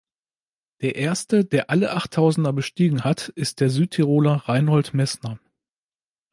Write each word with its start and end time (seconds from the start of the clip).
Der 0.81 0.95
Erste, 0.95 1.45
der 1.45 1.69
alle 1.69 1.91
Achttausender 1.91 2.53
bestiegen 2.53 3.03
hat, 3.03 3.29
ist 3.35 3.59
der 3.59 3.69
Südtiroler 3.69 4.33
Reinhold 4.49 4.95
Messner. 4.95 5.37